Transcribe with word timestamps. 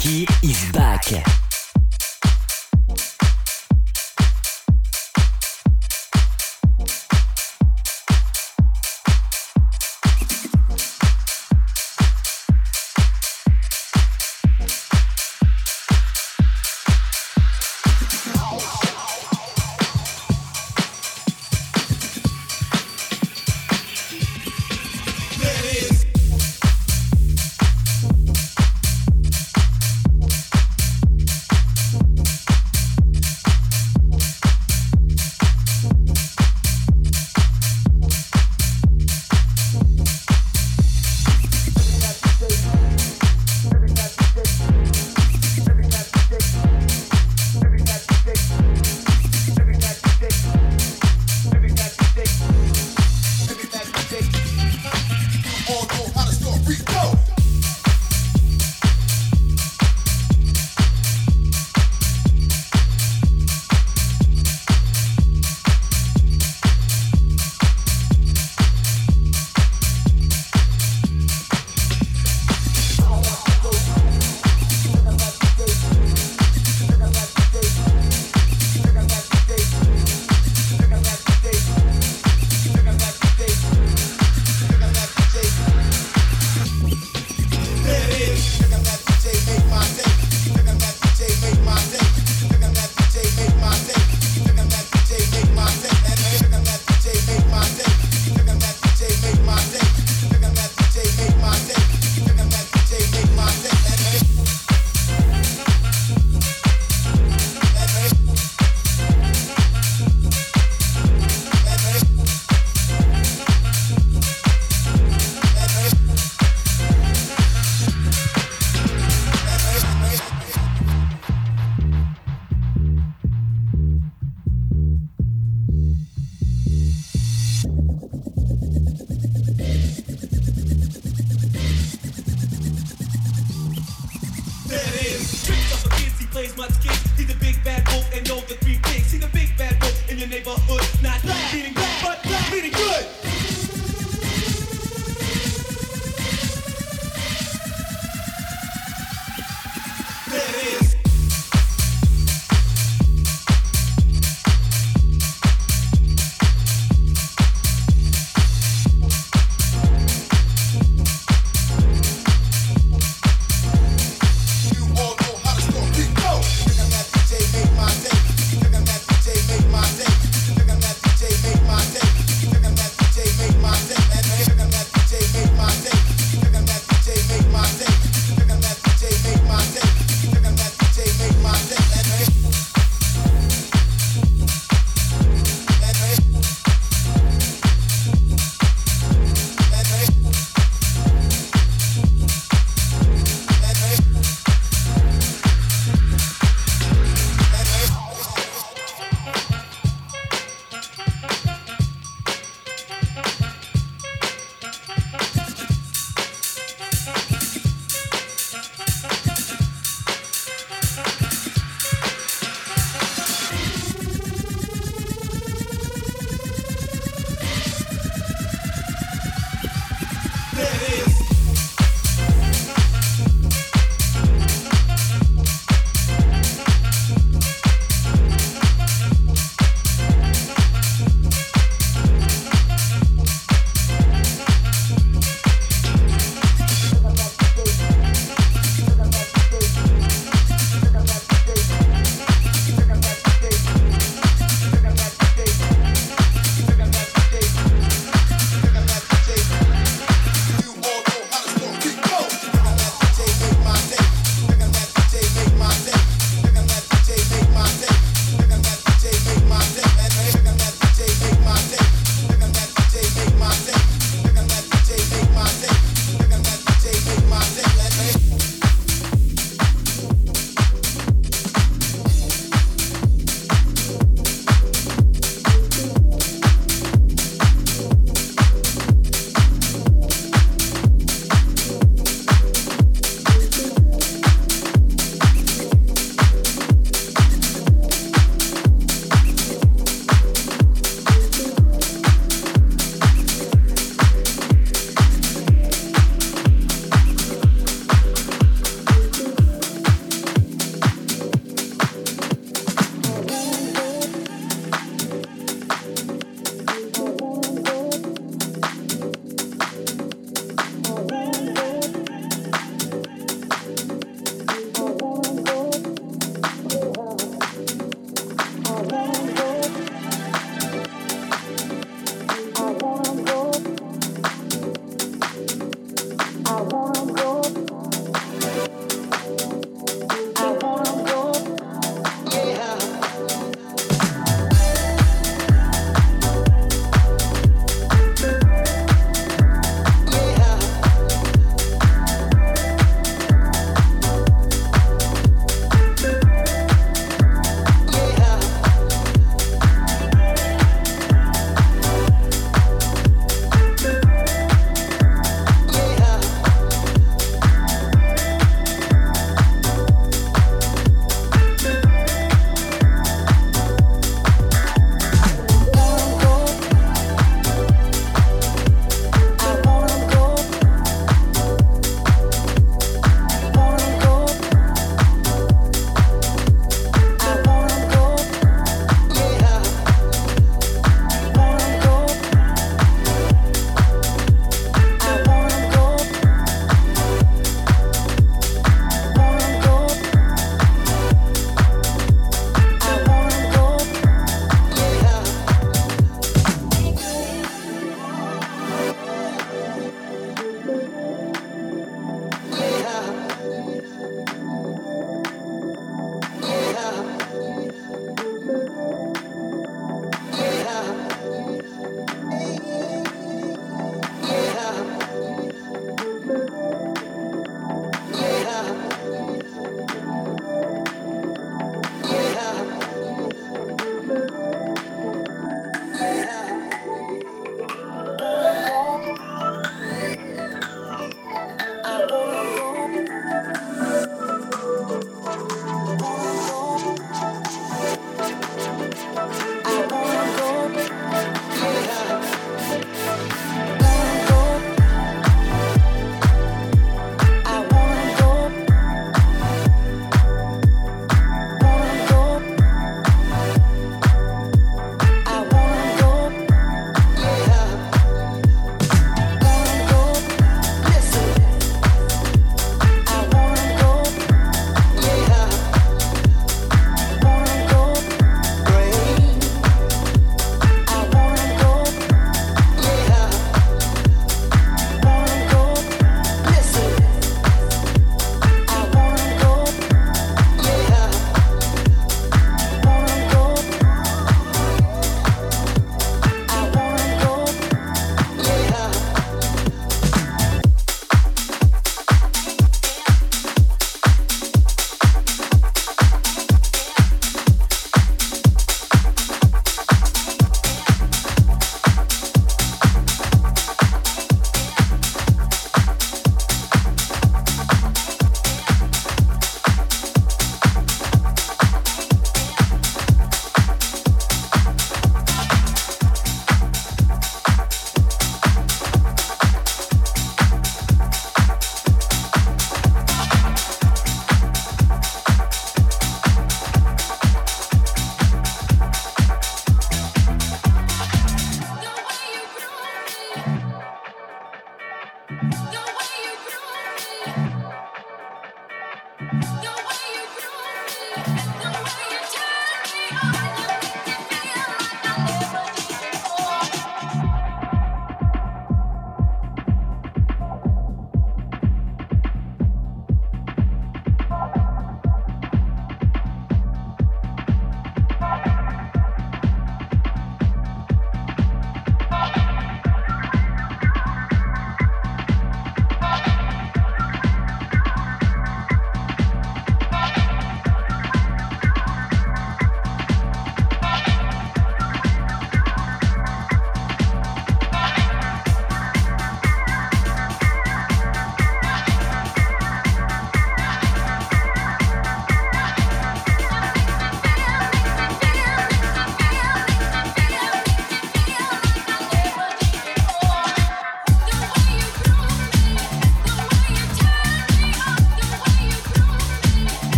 Funky 0.00 0.26
is 0.42 0.72
back. 0.72 1.49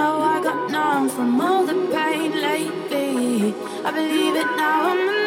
now. 0.00 0.20
I 0.34 0.42
got 0.42 0.70
numb 0.70 1.08
from 1.08 1.40
all 1.40 1.62
the 1.66 1.78
pain 1.94 2.32
lately. 2.48 3.54
I 3.88 3.90
believe 3.98 4.34
it 4.42 4.50
now. 4.56 4.88
I'm 4.90 5.19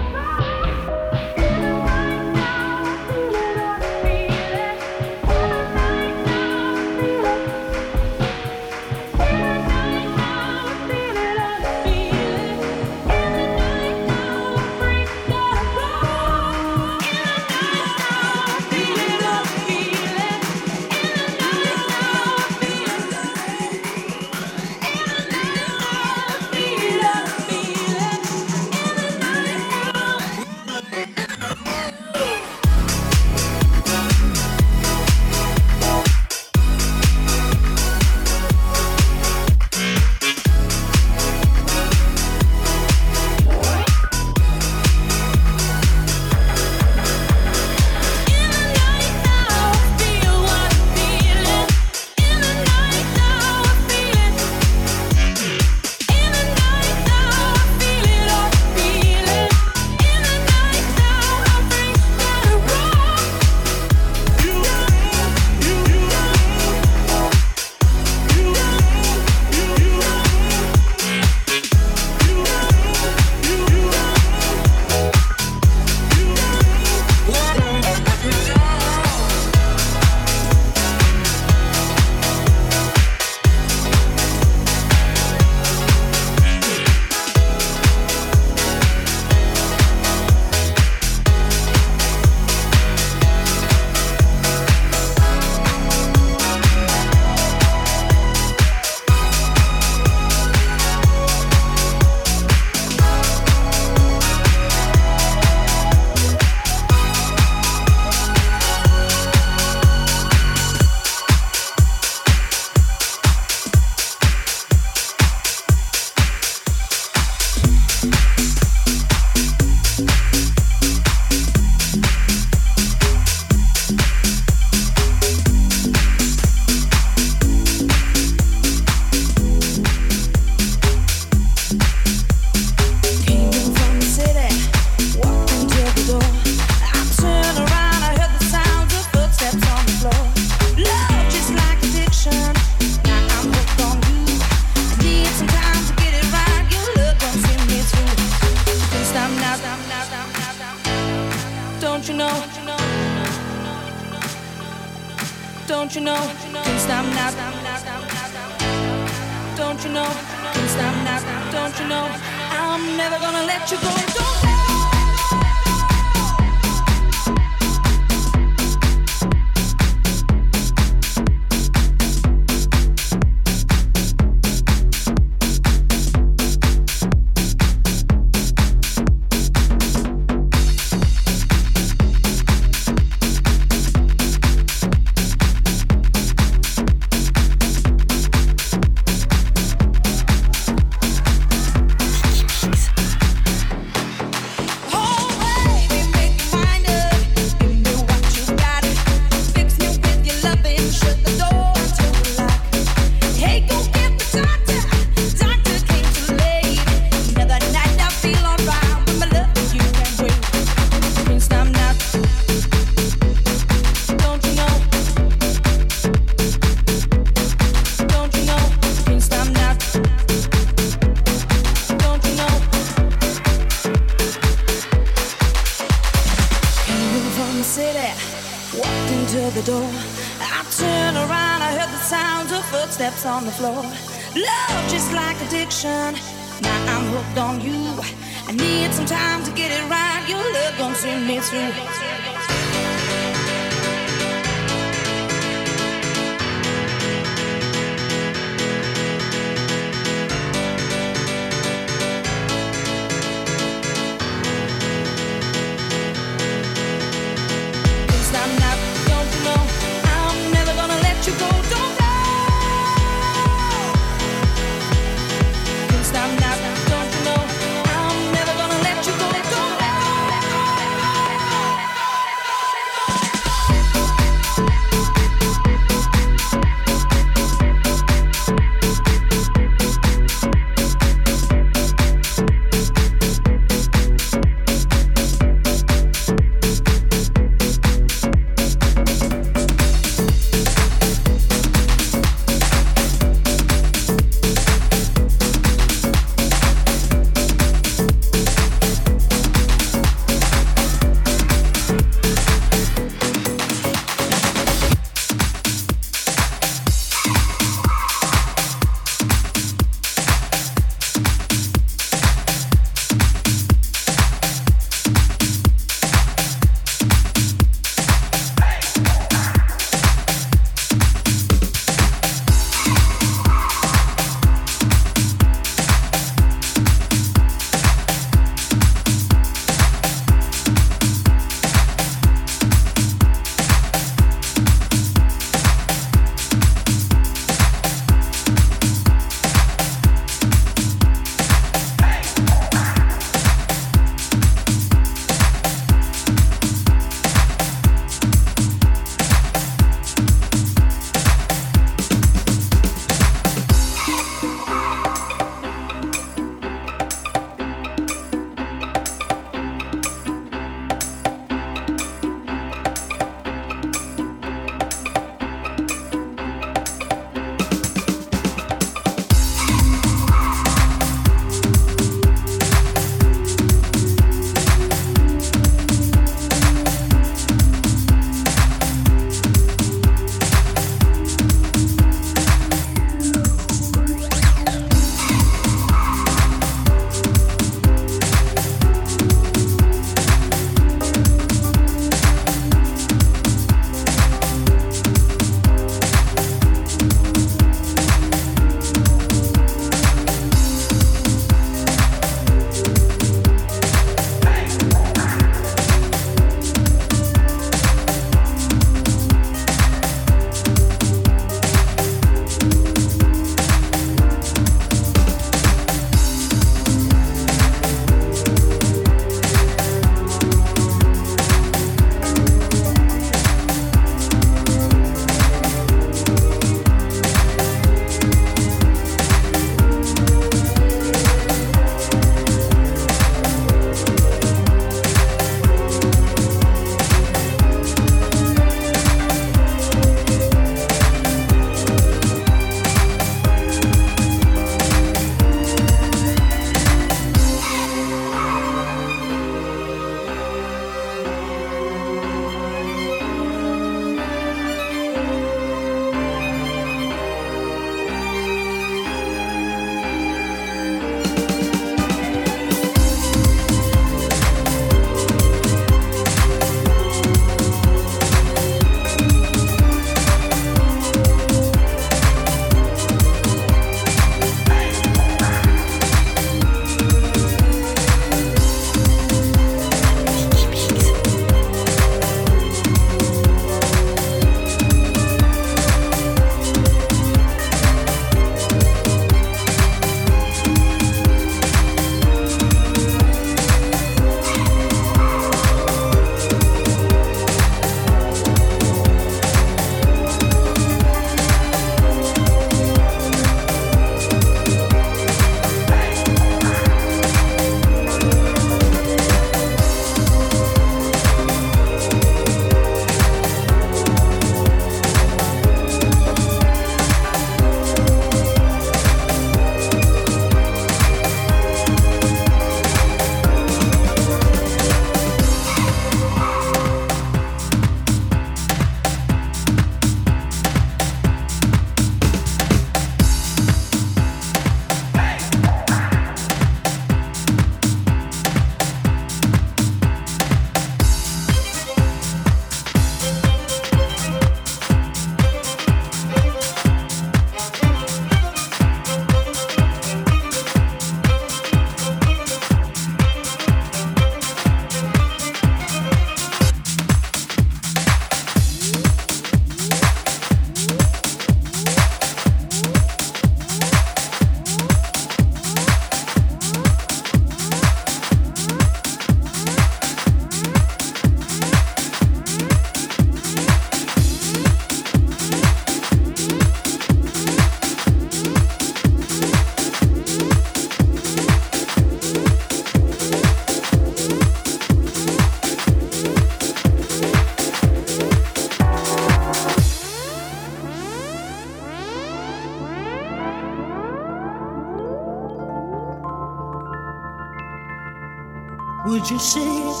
Would 599.08 599.30
you 599.30 599.38
say 599.38 599.62
it? 599.62 600.00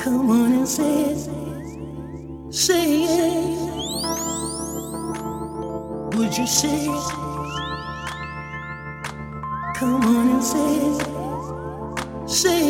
Come 0.00 0.30
on 0.30 0.52
and 0.54 0.66
say 0.66 1.12
it. 1.12 1.18
Say 2.50 3.04
it. 3.04 3.58
Would 6.16 6.38
you 6.38 6.46
say 6.46 6.86
it? 6.86 7.04
Come 9.76 10.02
on 10.02 10.28
and 10.30 10.42
say 10.42 10.76
it. 10.88 12.30
Say 12.30 12.64
it. 12.64 12.69